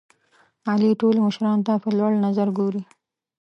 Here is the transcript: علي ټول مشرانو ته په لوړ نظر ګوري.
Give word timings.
علي 0.69 0.91
ټول 1.01 1.15
مشرانو 1.25 1.65
ته 1.67 1.73
په 1.83 1.89
لوړ 1.97 2.11
نظر 2.25 2.47
ګوري. 2.57 2.83